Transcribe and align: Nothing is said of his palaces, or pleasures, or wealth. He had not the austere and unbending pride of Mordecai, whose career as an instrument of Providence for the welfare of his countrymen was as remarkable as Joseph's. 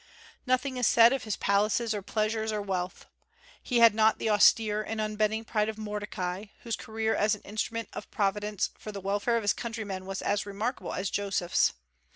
Nothing 0.47 0.77
is 0.77 0.87
said 0.87 1.13
of 1.13 1.25
his 1.25 1.35
palaces, 1.37 1.93
or 1.93 2.01
pleasures, 2.01 2.51
or 2.51 2.59
wealth. 2.59 3.05
He 3.61 3.81
had 3.81 3.93
not 3.93 4.17
the 4.17 4.31
austere 4.31 4.81
and 4.81 4.99
unbending 4.99 5.45
pride 5.45 5.69
of 5.69 5.77
Mordecai, 5.77 6.45
whose 6.63 6.75
career 6.75 7.13
as 7.13 7.35
an 7.35 7.41
instrument 7.41 7.87
of 7.93 8.09
Providence 8.09 8.71
for 8.79 8.91
the 8.91 8.99
welfare 8.99 9.35
of 9.37 9.43
his 9.43 9.53
countrymen 9.53 10.07
was 10.07 10.23
as 10.23 10.47
remarkable 10.47 10.93
as 10.95 11.11
Joseph's. 11.11 11.73